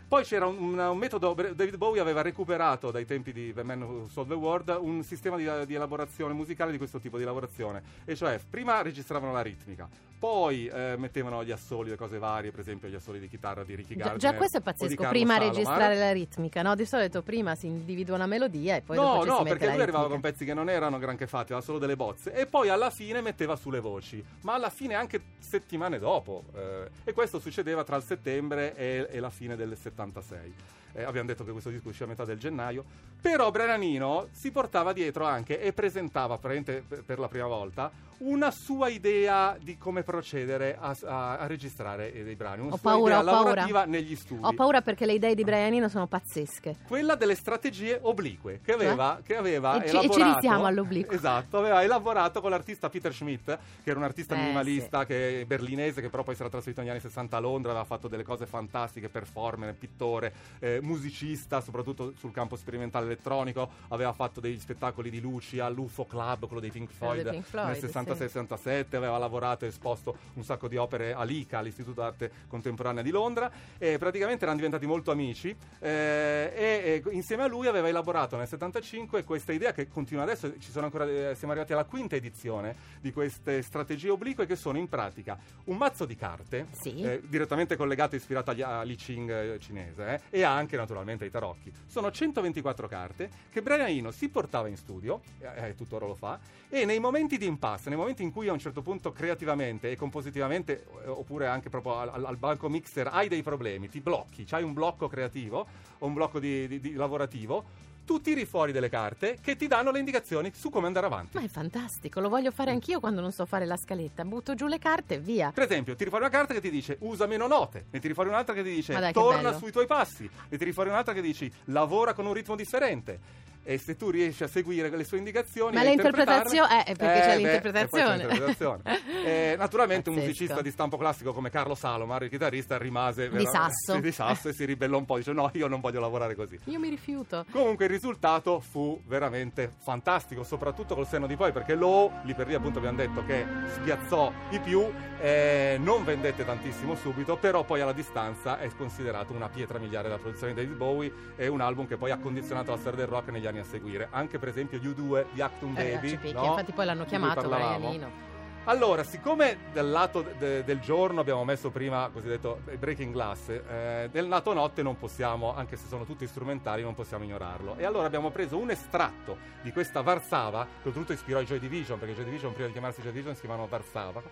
poi 0.08 0.24
c'era 0.24 0.46
un, 0.46 0.58
un- 0.62 0.78
un 0.78 0.98
metodo, 1.00 1.34
David 1.34 1.78
Bowie 1.78 2.00
aveva 2.00 2.22
recuperato 2.22 2.92
dai 2.92 3.06
tempi 3.06 3.34
di 3.34 3.52
The 3.54 3.64
Man 3.64 3.82
Who 3.82 4.08
Sold 4.08 4.28
the 4.28 4.36
World 4.36 4.78
un 4.80 5.04
sistema 5.04 5.36
di, 5.36 5.50
di 5.66 5.74
elaborazione 5.74 6.32
musicale 6.34 6.72
di 6.72 6.78
questo 6.78 7.00
tipo 7.00 7.18
di 7.18 7.24
lavorazione, 7.24 7.82
e 8.06 8.16
cioè 8.16 8.40
prima 8.48 8.80
registravano 8.84 9.34
la 9.34 9.42
ritmica, 9.42 9.90
poi 10.18 10.68
eh, 10.68 10.96
mettevano 10.98 11.44
gli 11.44 11.52
assoli, 11.52 11.90
le 11.90 11.96
cose 11.96 12.18
varie, 12.18 12.52
per 12.52 12.62
esempio 12.62 12.88
gli 12.88 12.96
assoli 12.96 13.20
di 13.20 13.28
chitarra 13.28 13.64
di 13.64 13.76
Ricky 13.76 13.96
Già, 13.96 14.04
Gardner 14.06 14.18
già 14.18 14.34
questo 14.34 14.58
è 14.58 14.62
pazzesco, 14.62 15.08
prima 15.10 15.34
Salomar. 15.34 15.56
registrare 15.56 15.96
la 15.98 16.12
ritmica, 16.12 16.62
no? 16.62 16.76
Di 16.76 16.86
solito 16.86 17.22
prima 17.22 17.56
si 17.56 17.68
individua 17.68 18.16
una 18.16 18.26
melodia 18.26 18.76
e 18.76 18.82
poi 18.82 18.96
dopo 18.96 19.16
no, 19.18 19.22
ci 19.22 19.28
no, 19.28 19.38
mette 19.40 19.50
perché 19.50 19.74
lui 19.74 19.82
arrivava 19.82 20.08
con 20.08 20.20
pezzi 20.22 20.46
che 20.46 20.54
non 20.54 20.70
erano 20.70 20.98
granché 20.98 21.28
fatti, 21.28 21.52
aveva 21.52 21.62
solo 21.62 21.80
delle 21.80 21.96
bozze. 21.96 22.34
E 22.34 22.46
poi 22.46 22.70
alla 22.70 22.90
fine 22.90 23.22
metteva 23.22 23.56
sulle 23.56 23.80
voci, 23.80 24.24
ma 24.42 24.54
alla 24.54 24.70
fine 24.70 24.96
anche 24.96 25.22
settimane 25.40 26.00
dopo. 26.00 26.44
eh, 26.56 26.90
e 27.04 27.14
questo 27.14 27.40
succedeva 27.40 27.84
tra 27.84 27.96
il 27.96 28.04
settembre 28.04 28.76
e, 28.76 29.08
e 29.10 29.20
la 29.20 29.30
fine 29.30 29.56
del 29.56 29.76
76. 29.78 30.54
Eh, 30.96 31.04
abbiamo 31.04 31.28
detto 31.28 31.44
che 31.44 31.52
questo 31.52 31.70
disco 31.70 31.90
uscì 31.90 32.04
a 32.04 32.08
metà 32.08 32.26
del 32.26 32.40
gennaio, 32.40 32.84
però 33.22 33.52
Brian 33.52 33.82
Eno 33.84 34.28
si 34.32 34.52
portava 34.52 34.94
dietro 34.94 35.26
anche 35.26 35.62
e 35.62 35.74
presentava 35.74 36.38
per, 36.38 36.84
per 37.06 37.20
la 37.20 37.28
prima 37.28 37.48
volta 37.48 37.92
una 38.18 38.50
sua 38.50 38.88
idea 38.88 39.58
di 39.62 39.78
come 39.78 40.02
procedere 40.04 40.78
a, 40.80 40.96
a, 41.04 41.38
a 41.38 41.48
registrare 41.48 42.14
dei 42.24 42.36
brani, 42.36 42.62
una 42.62 42.76
ho 42.76 42.78
sua 42.78 42.92
paura, 42.92 43.20
idea 43.20 43.32
ho 43.32 43.36
lavorativa 43.36 43.80
paura. 43.84 43.98
negli 43.98 44.16
studi. 44.16 44.40
Ho 44.42 44.54
paura 44.54 44.82
perché 44.82 45.06
le 45.06 45.14
idee 45.14 45.36
di 45.36 45.44
Brian 45.44 45.74
Eno 45.74 45.90
sono 45.90 46.08
pazzesche. 46.08 46.78
Quella 46.88 47.16
delle 47.16 47.36
strategie 47.36 48.00
oblique 48.02 48.62
che 48.64 48.72
aveva, 48.72 49.20
che 49.22 49.36
aveva 49.36 49.76
E 49.84 49.90
ci- 49.90 49.98
e 49.98 50.00
ci 50.00 50.06
elaborato. 50.06 50.34
risiamo 50.36 50.66
all'obliquo. 50.66 51.14
Esatto, 51.14 51.58
aveva 51.58 51.84
elaborato 51.84 52.40
con 52.40 52.52
l'artista 52.52 52.90
Peter 52.90 53.14
Schmidt, 53.14 53.58
che 53.84 53.90
era 53.90 54.00
un 54.00 54.06
artista 54.06 54.34
Eh, 54.34 54.38
minimalista 54.40 55.06
che 55.06 55.42
è 55.42 55.46
berlinese, 55.46 56.00
che 56.00 56.10
però 56.10 56.24
poi 56.24 56.36
si 56.36 56.42
era 56.42 56.50
trasferito 56.50 56.80
negli 56.80 56.92
anni 56.92 57.02
60 57.02 57.36
a 57.36 57.40
Londra, 57.42 57.72
aveva 57.72 57.86
fatto 57.86 58.08
delle 58.08 58.24
cose 58.24 58.46
fantastiche, 58.46 59.10
performer, 59.10 59.74
pittore, 59.76 60.34
eh, 60.60 60.80
musicista, 60.86 61.62
soprattutto 61.62 62.14
sul 62.18 62.32
campo 62.32 62.56
sperimentale 62.56 63.06
elettronico, 63.06 63.70
aveva 63.90 64.14
fatto 64.14 64.40
degli 64.40 64.60
spettacoli 64.60 65.10
di 65.10 65.20
luci 65.20 65.60
all'UFO 65.60 66.06
Club, 66.06 66.46
quello 66.46 66.62
dei 66.62 66.72
Pink 66.72 66.92
Floyd, 66.92 67.24
dei 67.24 67.32
Pink 67.32 67.46
Floyd, 67.46 67.68
nel 67.82 67.92
66-67, 67.92 68.96
aveva 68.96 69.18
lavorato 69.18 69.66
e 69.66 69.70
esposto 69.70 70.18
un 70.34 70.44
sacco 70.44 70.68
di 70.68 70.78
opere 70.78 71.14
all'ICA, 71.14 71.60
all'Istituto 71.60 72.02
d'Arte 72.02 72.32
Contemporanea 72.48 73.04
di 73.04 73.12
Londra, 73.12 73.52
e 73.78 73.98
praticamente 73.98 74.44
erano 74.44 74.58
diventati 74.58 74.86
molto 74.86 75.12
amici 75.12 75.56
eh, 75.80 76.52
e, 76.56 77.02
e 77.06 77.14
insieme 77.14 77.44
a 77.44 77.48
lui 77.48 77.68
aveva 77.68 77.88
elaborato 77.88 78.38
nel 78.38 78.48
75 78.48 79.24
questa 79.24 79.52
idea 79.54 79.72
che 79.72 79.88
continua 79.88 80.24
adesso, 80.24 80.52
ci 80.60 80.72
sono 80.72 80.86
ancora, 80.86 81.06
eh, 81.06 81.36
siamo 81.36 81.54
arrivati 81.54 81.74
alla 81.74 81.86
quinta 81.86 82.16
edizione 82.16 82.76
di 83.02 83.12
queste 83.12 83.62
strategie 83.62 84.10
oblique 84.10 84.46
che 84.46 84.56
sono 84.56 84.78
in 84.78 84.88
pratica 84.90 85.38
un 85.66 85.78
mazzo 85.78 86.06
di 86.06 86.16
carte 86.16 86.68
Sì. 86.72 87.02
eh, 87.02 87.22
direttamente 87.26 87.76
collegato 87.76 88.16
e 88.16 88.18
ispirato 88.18 88.52
agli, 88.52 88.62
all'I 88.62 88.96
Ching 88.96 89.30
eh, 89.30 89.60
cinese 89.60 90.22
eh, 90.30 90.40
e 90.40 90.44
anche 90.44 90.75
naturalmente 90.76 91.24
ai 91.24 91.32
tarocchi. 91.32 91.72
Sono 91.86 92.12
124 92.12 92.88
carte 92.88 93.30
che 93.52 93.62
Brian 93.62 93.88
Eno 93.88 94.12
si 94.12 94.30
portava 94.30 94.68
in 94.68 94.78
studio, 94.78 95.22
eh, 95.40 95.70
eh, 95.70 95.76
tuttora 95.76 96.06
lo 96.06 96.16
fa, 96.16 96.40
e 96.70 96.86
nei 96.86 97.00
momenti 97.00 97.38
di 97.38 97.46
impasse, 97.46 97.90
nei 97.90 97.98
momenti 97.98 98.24
in 98.24 98.32
cui 98.32 98.48
a 98.48 98.54
un 98.54 98.60
certo 98.60 98.82
punto 98.82 99.12
creativamente 99.12 99.92
e 99.92 99.96
compositivamente, 99.96 100.86
eh, 101.04 101.08
oppure 101.08 101.48
anche 101.48 101.70
proprio 101.70 101.98
al- 102.00 102.26
al 102.26 102.38
banco 102.38 102.70
mixer, 102.70 103.08
hai 103.12 103.28
dei 103.28 103.44
problemi, 103.44 103.90
ti 103.90 104.00
blocchi, 104.02 104.44
c'hai 104.46 104.64
un 104.64 104.74
blocco 104.74 105.08
creativo 105.08 105.66
o 106.00 106.06
un 106.06 106.14
blocco 106.14 106.40
di- 106.40 106.68
di- 106.68 106.80
di 106.80 106.94
lavorativo, 106.94 107.64
tu 108.06 108.22
tiri 108.22 108.46
fuori 108.46 108.72
delle 108.72 108.90
carte 108.90 109.40
che 109.42 109.56
ti 109.56 109.68
danno 109.68 109.92
le 109.92 110.00
indicazioni 110.00 110.52
su 110.54 110.70
come 110.70 110.88
andare 110.88 111.08
avanti. 111.08 111.38
Ma 111.38 111.44
è 111.44 111.48
fantastico, 111.48 112.20
lo 112.20 112.30
voglio 112.30 112.52
fare 112.52 112.72
anch'io 112.72 113.00
quando 113.00 113.20
non 113.20 113.32
so 113.32 113.46
fare 113.46 113.66
la 113.66 113.76
scaletta. 113.76 114.24
Butto 114.24 114.54
giù 114.56 114.68
le 114.68 114.80
carte 114.80 115.16
e 115.16 115.20
via. 115.20 115.52
Per 115.52 115.64
esempio, 115.64 115.96
tiri 115.96 116.10
fuori 116.10 116.26
una 116.26 116.34
carta 116.34 116.54
che 116.54 116.62
ti 116.62 116.70
dice 116.70 116.98
usa 117.02 117.26
meno 117.26 117.48
note, 117.48 117.88
ne 117.90 118.00
tiri 118.00 118.14
fuori 118.14 118.30
un'altra 118.30 118.54
che 118.54 118.64
ti 118.64 118.74
dice 118.74 118.94
dai, 118.94 119.12
torna 119.12 119.42
bello. 119.42 119.58
sui 119.58 119.72
tuoi 119.72 119.88
passi, 119.88 120.30
ne 120.50 120.58
tiri 120.58 120.72
fuori 120.72 120.90
un'altra 120.90 121.14
che 121.14 121.22
dici 121.22 121.52
lavora 121.66 122.14
con 122.14 122.26
un 122.26 122.34
ritmo 122.34 122.56
differente. 122.56 123.44
E 123.68 123.80
se 123.80 123.96
tu 123.96 124.12
riesci 124.12 124.44
a 124.44 124.48
seguire 124.48 124.90
le 124.96 125.04
sue 125.04 125.18
indicazioni, 125.18 125.76
Ma 125.76 125.82
e 125.82 125.92
interpretarle- 125.94 126.44
interpretazioni- 126.56 126.82
eh, 126.88 126.96
perché 126.96 127.20
c'è 127.20 127.30
beh, 127.30 127.38
l'interpretazione. 127.38 128.18
l'interpretazione. 128.18 128.84
Eh, 129.26 129.56
naturalmente 129.58 130.10
un 130.10 130.16
Pazzesco. 130.18 130.34
musicista 130.38 130.62
di 130.62 130.70
stampo 130.70 130.98
classico 130.98 131.34
come 131.34 131.50
Carlo 131.50 131.74
Salomar, 131.74 132.22
il 132.24 132.30
chitarrista, 132.30 132.78
rimase 132.78 133.28
Di 133.30 133.46
sasso. 133.48 134.00
di 134.00 134.12
sasso 134.12 134.50
e 134.50 134.54
si 134.54 134.66
ribellò 134.66 135.00
un 135.00 135.06
po', 135.06 135.18
dice 135.18 135.32
no, 135.34 135.50
io 135.54 135.68
non 135.68 135.80
voglio 135.82 136.00
lavorare 136.00 136.36
così. 136.36 136.60
Io 136.66 136.78
mi 136.80 136.90
rifiuto. 136.90 137.44
Comunque 137.50 137.86
il 137.86 137.92
risultato 137.92 138.60
fu 138.60 139.02
veramente 139.08 139.72
fantastico, 139.84 140.44
soprattutto 140.44 140.94
col 140.94 141.08
senno 141.08 141.26
di 141.26 141.36
poi, 141.36 141.52
perché 141.52 141.74
Low, 141.74 142.12
lì 142.24 142.36
per 142.36 142.46
lì 142.46 142.54
appunto 142.54 142.78
abbiamo 142.78 142.98
detto 142.98 143.26
che 143.26 143.46
spiazzò 143.74 144.32
di 144.52 144.60
più, 144.60 144.88
eh, 145.20 145.78
non 145.80 146.04
vendette 146.04 146.46
tantissimo 146.46 146.94
subito, 146.96 147.36
però 147.38 147.64
poi 147.64 147.82
alla 147.82 147.94
distanza 147.94 148.60
è 148.60 148.70
considerato 148.78 149.34
una 149.34 149.50
pietra 149.50 149.80
miliare 149.80 150.08
della 150.08 150.20
produzione 150.20 150.54
di 150.54 150.62
David 150.62 150.78
Bowie 150.78 151.12
e 151.36 151.48
un 151.48 151.62
album 151.62 151.88
che 151.88 151.98
poi 151.98 152.12
ha 152.12 152.18
condizionato 152.18 152.70
la 152.70 152.78
storia 152.78 153.00
del 153.00 153.08
rock 153.08 153.30
negli 153.32 153.48
anni 153.48 153.55
a 153.60 153.64
seguire. 153.64 154.08
Anche 154.12 154.40
per 154.40 154.50
esempio 154.50 154.80
U2 154.80 155.26
di 155.32 155.42
Acton 155.42 155.74
Eh, 155.78 155.94
Baby, 155.96 156.32
no? 156.32 156.46
infatti 156.46 156.72
poi 156.72 156.86
l'hanno 156.86 157.06
chiamato 157.06 157.42
parlavamo. 157.42 157.78
Brian 157.78 157.94
Eno. 157.94 158.24
Allora, 158.68 159.04
siccome 159.04 159.58
dal 159.74 159.88
lato 159.92 160.26
de- 160.40 160.64
del 160.64 160.80
giorno 160.80 161.22
abbiamo 161.22 161.44
messo 161.44 161.70
prima 161.70 162.10
cosiddetto 162.12 162.62
Breaking 162.80 163.14
Glass, 163.14 163.50
eh, 163.50 164.10
del 164.12 164.28
lato 164.28 164.54
notte 164.54 164.82
non 164.82 164.98
possiamo, 164.98 165.56
anche 165.56 165.76
se 165.76 165.86
sono 165.88 166.04
tutti 166.04 166.26
strumentali, 166.26 166.82
non 166.82 166.96
possiamo 166.96 167.24
ignorarlo. 167.24 167.76
E 167.78 167.86
allora 167.86 168.08
abbiamo 168.08 168.32
preso 168.32 168.58
un 168.58 168.72
estratto 168.72 169.38
di 169.62 169.72
questa 169.72 170.02
Varsava, 170.02 170.64
che 170.82 170.88
oltretutto 170.88 171.14
ispirò 171.14 171.42
i 171.42 171.46
Joy 171.46 171.60
Division, 171.60 172.00
perché 172.00 172.14
i 172.14 172.16
Joy 172.16 172.26
Division 172.26 172.52
prima 172.54 172.66
di 172.66 172.72
chiamarsi 172.74 173.02
Joy 173.02 173.12
Division 173.12 173.36
si 173.36 173.42
chiamavano 173.42 173.68
Varsava, 173.70 174.24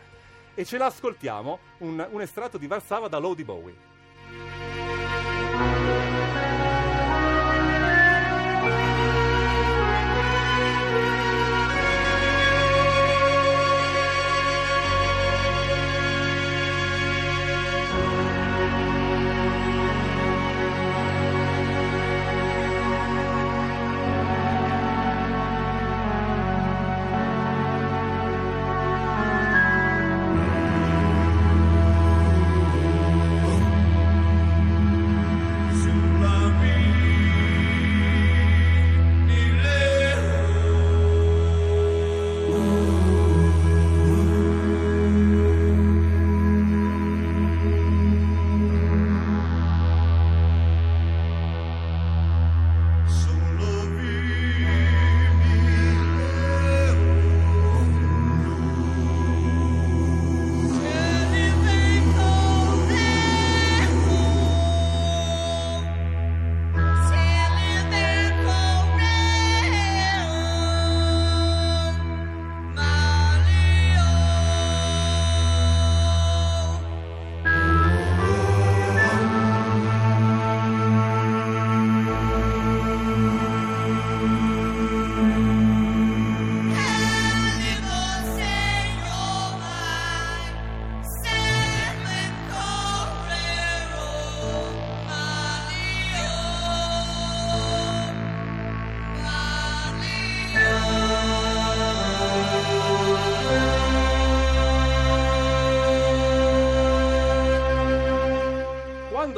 e 0.56 0.65
ce 0.65 0.77
l'ascoltiamo, 0.80 1.60
un, 1.80 2.08
un 2.10 2.22
estratto 2.22 2.58
di 2.58 2.65
Varsava 2.65 3.08
da 3.08 3.20
Low 3.20 3.36
di 3.36 3.44
Bowie. 3.44 3.75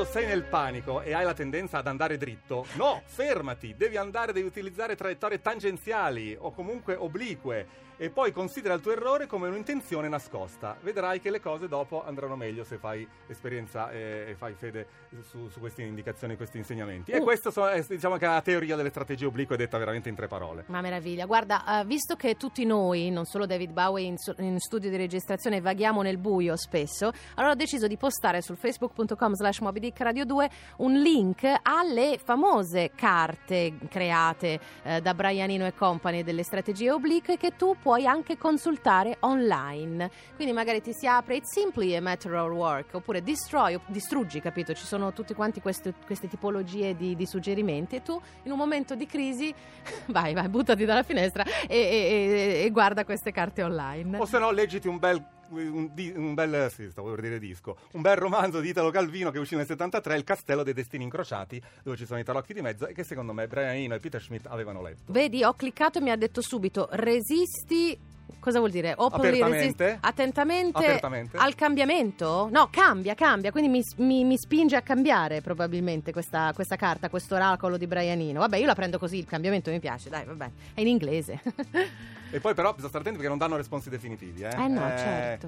Sei 0.06 0.26
nel 0.28 0.44
panico 0.44 1.02
e 1.02 1.14
hai 1.14 1.26
la 1.26 1.34
tendenza 1.34 1.78
ad 1.78 1.88
andare 1.88 2.18
dritto, 2.18 2.66
no, 2.76 3.02
fermati, 3.06 3.76
devi 3.76 3.98
andare, 3.98 4.32
devi 4.34 4.48
utilizzare 4.48 4.96
traiettorie 4.96 5.42
tangenziali 5.42 6.36
o 6.40 6.52
comunque 6.52 6.96
oblique 6.96 7.84
e 7.98 8.10
poi 8.10 8.34
considera 8.34 8.74
il 8.74 8.82
tuo 8.82 8.92
errore 8.92 9.26
come 9.26 9.48
un'intenzione 9.48 10.10
nascosta. 10.10 10.76
Vedrai 10.82 11.22
che 11.22 11.30
le 11.30 11.40
cose 11.40 11.70
dopo 11.70 12.04
andranno 12.06 12.36
meglio 12.36 12.66
se 12.66 12.78
fai 12.78 13.08
esperienza 13.28 13.90
e, 13.90 14.26
e 14.32 14.36
fai 14.36 14.54
fede 14.54 14.86
su, 15.22 15.48
su 15.48 15.62
queste 15.62 15.84
indicazioni, 15.84 16.36
questi 16.36 16.58
insegnamenti. 16.58 17.12
E 17.12 17.20
Uh. 17.20 17.24
questa 17.24 17.52
so- 17.52 17.70
è 17.70 17.82
diciamo 17.88 18.18
che 18.18 18.26
è 18.26 18.28
la 18.28 18.42
teoria 18.42 18.76
delle 18.76 18.90
strategie 18.90 19.26
oblique 19.26 19.56
detta 19.56 19.78
veramente 19.78 20.10
in 20.10 20.16
tre 20.16 20.28
parole. 20.28 20.66
Ma 20.68 20.82
meraviglia, 20.82 21.26
guarda, 21.26 21.80
eh, 21.80 21.86
visto 21.86 22.16
che 22.18 22.36
tutti 22.36 22.66
noi, 22.66 23.12
non 23.12 23.24
solo 23.24 23.46
David 23.46 23.72
Bowie 23.72 24.06
in, 24.06 24.16
in 24.40 24.60
studio 24.60 24.90
di 24.90 24.98
registrazione, 24.98 25.62
vaghiamo 25.62 26.02
nel 26.02 26.18
buio 26.18 26.58
spesso, 26.58 27.14
allora 27.36 27.54
ho 27.54 27.56
deciso 27.56 27.88
di 27.88 27.96
postare 27.96 28.42
sul 28.42 28.58
facebook.com 28.58 29.34
slash 29.36 29.60
Moby 29.60 29.80
Dick 29.96 30.02
Radio 30.02 30.26
2 30.26 30.50
un 30.78 30.94
link 31.02 31.50
alle 31.62 32.20
famose 32.22 32.92
carte 32.94 33.78
create 33.90 34.60
eh, 34.84 35.00
da 35.00 35.14
Brian 35.14 35.50
Eno 35.50 35.66
e 35.66 35.74
Company 35.74 36.22
delle 36.22 36.44
strategie 36.44 36.92
oblique 36.92 37.38
che 37.38 37.56
tu 37.56 37.78
puoi 37.82 38.06
anche 38.06 38.38
consultare 38.38 39.16
online. 39.22 40.12
Quindi 40.36 40.54
magari 40.54 40.82
ti 40.82 40.92
si 40.92 41.08
apre 41.08 41.38
It's 41.38 41.50
simply 41.50 41.96
a 41.96 42.02
matter 42.02 42.34
of 42.34 42.52
work 42.52 42.96
oppure 42.96 43.24
destroy, 43.24 43.80
distruggi, 43.88 44.42
capito? 44.42 44.74
Ci 44.74 44.86
sono 44.86 45.14
tutte 45.14 45.34
quante 45.34 45.62
queste, 45.62 45.94
queste 46.06 46.28
tipologie 46.28 46.94
di, 46.96 47.16
di 47.16 47.26
suggerimenti 47.26 47.96
e 47.96 48.02
tu 48.02 48.20
in 48.44 48.52
un 48.52 48.58
momento 48.58 48.96
di 48.96 49.06
crisi 49.06 49.54
vai, 50.08 50.34
vai, 50.34 50.50
buttati 50.50 50.84
dalla 50.84 51.04
finestra 51.04 51.46
e, 51.68 51.78
e- 51.78 52.60
e- 52.60 52.66
e 52.66 52.70
guarda 52.70 53.06
queste 53.06 53.32
carte 53.32 53.64
online. 53.64 54.18
O 54.18 54.26
se 54.26 54.40
no, 54.40 54.52
leggiti 54.52 54.90
un 54.90 55.00
bel. 55.00 55.35
Un, 55.50 55.90
di- 55.94 56.12
un 56.16 56.34
bel 56.34 56.72
sì, 56.72 56.90
stavo 56.90 57.12
per 57.12 57.22
dire 57.22 57.38
disco 57.40 57.78
un 57.92 58.02
bel 58.02 58.16
romanzo 58.16 58.60
di 58.60 58.70
Italo 58.70 58.90
Calvino 58.90 59.30
che 59.30 59.38
uscì 59.40 59.56
nel 59.56 59.66
73 59.68 60.16
Il 60.18 60.24
castello 60.24 60.64
dei 60.64 60.74
destini 60.74 61.04
incrociati 61.04 61.62
dove 61.84 61.96
ci 61.98 62.06
sono 62.06 62.20
i 62.20 62.24
tarocchi 62.24 62.54
di 62.54 62.62
mezzo 62.62 62.88
e 62.88 62.94
che 62.94 63.04
secondo 63.04 63.32
me 63.32 63.48
Brian 63.48 63.76
Eno 63.76 63.94
e 63.96 64.00
Peter 64.00 64.22
Schmidt 64.22 64.48
avevano 64.48 64.82
letto 64.82 65.04
Vedi, 65.12 65.44
ho 65.44 65.54
cliccato 65.54 66.00
e 66.00 66.02
mi 66.02 66.10
ha 66.10 66.16
detto 66.16 66.42
subito 66.42 66.88
resisti. 66.92 67.98
Cosa 68.40 68.60
vuol 68.60 68.72
dire? 68.72 68.94
Openly 68.96 69.40
Apertamente. 69.40 69.84
resist- 69.86 70.06
attentamente, 70.06 70.78
Apertamente. 70.78 71.38
al 71.38 71.56
cambiamento? 71.56 72.48
No, 72.52 72.68
cambia, 72.72 73.14
cambia. 73.16 73.52
Quindi 73.52 73.70
mi, 73.70 73.82
mi- 74.06 74.24
mi 74.24 74.38
spinge 74.38 74.76
a 74.76 74.82
cambiare 74.82 75.42
probabilmente 75.42 76.12
questa, 76.12 76.52
questa 76.54 76.76
carta, 76.76 77.10
questo 77.10 77.36
oracolo 77.36 77.78
di 77.78 77.88
Brianino. 77.88 78.40
Vabbè, 78.42 78.58
io 78.58 78.66
la 78.68 78.76
prendo 78.76 79.00
così, 79.00 79.18
il 79.18 79.26
cambiamento 79.26 79.72
mi 79.72 79.80
piace, 79.80 80.10
dai, 80.10 80.26
vabbè. 80.26 80.50
È 80.76 80.82
in 80.82 80.88
inglese. 80.88 81.42
e 82.30 82.40
poi 82.40 82.54
però 82.54 82.72
bisogna 82.72 82.90
stare 82.90 83.04
attenti 83.04 83.18
perché 83.20 83.30
non 83.30 83.38
danno 83.38 83.56
responsi 83.58 83.90
definitivi 83.90 84.42
eh, 84.44 84.50
eh 84.50 84.68
no, 84.68 84.88
Eh, 84.94 84.98
certo. 84.98 85.48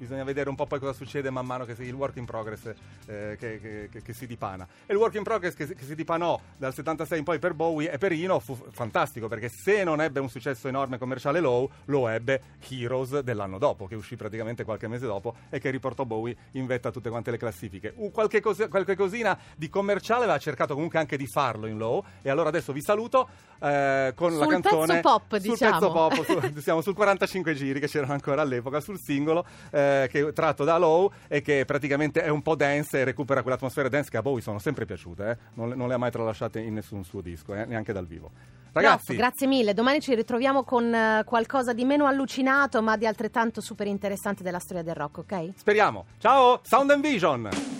Bisogna 0.00 0.24
vedere 0.24 0.48
un 0.48 0.54
po' 0.54 0.64
poi 0.66 0.78
cosa 0.78 0.94
succede 0.94 1.28
man 1.28 1.44
mano 1.44 1.66
che 1.66 1.74
si, 1.74 1.82
il 1.82 1.92
work 1.92 2.16
in 2.16 2.24
progress 2.24 2.72
eh, 3.06 3.36
che, 3.38 3.60
che- 3.60 3.88
che- 3.92 4.02
che 4.02 4.12
si 4.14 4.26
dipana. 4.26 4.66
E 4.86 4.94
il 4.94 4.98
work 4.98 5.14
in 5.16 5.22
progress 5.22 5.52
che, 5.54 5.66
si- 5.66 5.94
dipanò 5.94 6.40
dal 6.56 6.72
76 6.72 7.18
in 7.18 7.24
poi 7.24 7.38
per 7.38 7.52
Bowie 7.52 7.90
e 7.92 7.98
per 7.98 8.12
Ino 8.12 8.40
fu 8.40 8.56
fantastico 8.70 9.28
perché 9.28 9.50
se 9.50 9.84
non 9.84 10.00
ebbe 10.00 10.18
un 10.18 10.30
successo 10.30 10.68
enorme 10.68 10.96
commerciale 10.96 11.38
Low, 11.40 11.70
lo 11.86 12.08
ebbe 12.08 12.40
Heroes 12.70 13.18
dell'anno 13.20 13.58
dopo, 13.58 13.86
che 13.86 13.94
uscì 13.94 14.16
praticamente 14.16 14.64
qualche 14.64 14.88
mese 14.88 15.04
dopo 15.04 15.34
e 15.50 15.58
che 15.58 15.68
riportò 15.68 16.04
Bowie 16.06 16.34
in 16.52 16.64
vetta 16.64 16.88
a 16.88 16.92
tutte 16.92 17.10
quante 17.10 17.30
le 17.30 17.36
classifiche. 17.36 17.92
Un 17.96 18.10
qualche, 18.10 18.40
cos- 18.40 18.68
qualche 18.70 18.96
cosina 18.96 19.38
di 19.54 19.68
commerciale 19.68 20.24
aveva 20.24 20.38
cercato 20.38 20.72
comunque 20.72 20.98
anche 20.98 21.18
di 21.18 21.26
farlo 21.26 21.66
in 21.66 21.76
Low 21.76 22.02
e 22.22 22.30
allora 22.30 22.48
adesso 22.48 22.72
vi 22.72 22.80
saluto 22.80 23.28
eh, 23.60 24.12
con 24.16 24.34
la 24.38 24.44
Sul 24.44 24.52
canzone 24.52 24.86
pezzo 24.86 25.00
pop, 25.02 25.36
sul 25.38 25.50
diciamo. 25.50 25.78
pezzo 25.78 25.92
pop 25.92 26.24
su- 26.54 26.60
siamo 26.60 26.80
sul 26.80 26.94
45 26.94 27.52
giri 27.54 27.78
che 27.80 27.86
c'erano 27.88 28.12
ancora 28.14 28.40
all'epoca 28.40 28.80
sul 28.80 28.98
singolo 28.98 29.44
eh, 29.70 29.88
che 30.10 30.28
è 30.28 30.32
tratto 30.32 30.64
da 30.64 30.78
Low 30.78 31.10
e 31.28 31.40
che 31.42 31.64
praticamente 31.64 32.22
è 32.22 32.28
un 32.28 32.42
po' 32.42 32.54
dance 32.54 32.98
e 32.98 33.04
recupera 33.04 33.42
quell'atmosfera 33.42 33.88
dance 33.88 34.10
che 34.10 34.16
a 34.16 34.22
Bowie 34.22 34.42
sono 34.42 34.58
sempre 34.58 34.84
piaciute 34.84 35.30
eh. 35.30 35.36
non, 35.54 35.70
le- 35.70 35.74
non 35.74 35.88
le 35.88 35.94
ha 35.94 35.98
mai 35.98 36.10
tralasciate 36.10 36.60
in 36.60 36.74
nessun 36.74 37.04
suo 37.04 37.20
disco 37.20 37.54
eh, 37.54 37.64
neanche 37.64 37.92
dal 37.92 38.06
vivo 38.06 38.30
ragazzi 38.72 39.12
No, 39.12 39.18
grazie 39.18 39.46
mille. 39.46 39.74
Domani 39.74 40.00
ci 40.00 40.14
ritroviamo 40.14 40.62
con 40.62 40.94
eh, 40.94 41.22
qualcosa 41.24 41.72
di 41.72 41.84
meno 41.84 42.06
allucinato, 42.06 42.80
ma 42.82 42.96
di 42.96 43.06
altrettanto 43.06 43.60
super 43.60 43.86
interessante 43.86 44.42
della 44.42 44.60
storia 44.60 44.82
del 44.82 44.94
rock, 44.94 45.18
ok? 45.18 45.50
speriamo 45.56 46.06
ciao 46.18 46.60
Sound 46.62 46.90
and 46.90 47.02
Vision 47.02 47.79